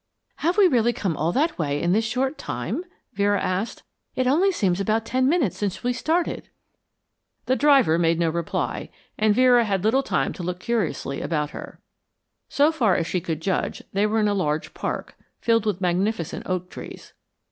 [0.37, 3.83] "Have we really come all that way in this short time?" Vera asked.
[4.15, 6.49] "It only seems about ten minutes since we started."
[7.45, 11.79] The driver made no reply, and Vera had little time to look curiously about her.
[12.49, 16.47] So far as she could judge, they were in a large park, filled with magnificent
[16.47, 17.13] oak trees.